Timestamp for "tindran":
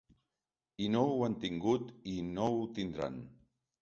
2.79-3.21